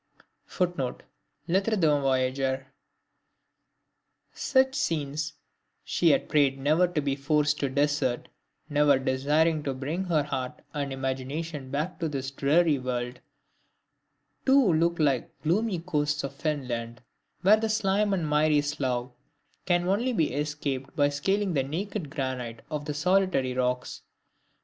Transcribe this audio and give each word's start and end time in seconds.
[Footnote: 0.47 1.03
LETTRES 1.47 1.77
D'UN 1.77 2.01
VOYAGEUR] 2.01 2.65
Such 4.33 4.73
scenes 4.73 5.33
she 5.83 6.09
had 6.09 6.27
prayed 6.27 6.57
never 6.59 6.87
to 6.87 7.01
be 7.03 7.15
forced 7.15 7.59
to 7.59 7.69
desert 7.69 8.27
never 8.67 8.97
desiring 8.97 9.61
to 9.61 9.75
bring 9.75 10.05
her 10.05 10.23
heart 10.23 10.63
and 10.73 10.91
imagination 10.91 11.69
back 11.69 11.99
to 11.99 12.09
this 12.09 12.31
dreary 12.31 12.79
world, 12.79 13.19
too 14.43 14.73
like 14.97 15.27
the 15.37 15.43
gloomy 15.47 15.77
coasts 15.77 16.23
of 16.23 16.33
Finland, 16.33 17.03
where 17.43 17.57
the 17.57 17.69
slime 17.69 18.11
and 18.11 18.27
miry 18.27 18.61
slough 18.61 19.11
can 19.67 19.87
only 19.87 20.13
be 20.13 20.33
escaped 20.33 20.95
by 20.95 21.09
scaling 21.09 21.53
the 21.53 21.61
naked 21.61 22.09
granite 22.09 22.65
of 22.71 22.85
the 22.85 22.93
solitary 22.95 23.53
rocks. 23.53 24.01